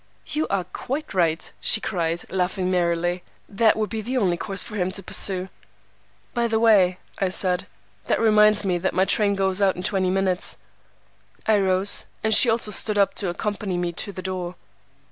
"'You 0.25 0.47
are 0.47 0.63
quite 0.63 1.13
right,' 1.13 1.51
she 1.61 1.79
cried, 1.79 2.23
laughing 2.31 2.71
merrily. 2.71 3.21
'That 3.47 3.75
would 3.77 3.91
be 3.91 4.01
the 4.01 4.17
only 4.17 4.35
course 4.35 4.63
for 4.63 4.75
him 4.75 4.91
to 4.93 5.03
pursue.' 5.03 5.47
"'By 6.33 6.47
the 6.47 6.59
way,' 6.59 6.97
I 7.19 7.29
said, 7.29 7.67
'that 8.07 8.19
reminds 8.19 8.65
me 8.65 8.79
that 8.79 8.95
my 8.95 9.05
train 9.05 9.35
goes 9.35 9.61
out 9.61 9.75
in 9.75 9.83
twenty 9.83 10.09
minutes.' 10.09 10.57
"I 11.45 11.59
rose, 11.59 12.05
and 12.23 12.33
she 12.33 12.49
also 12.49 12.71
stood 12.71 12.97
up 12.97 13.13
to 13.13 13.29
accompany 13.29 13.77
me 13.77 13.91
to 13.91 14.11
the 14.11 14.23
door. 14.23 14.55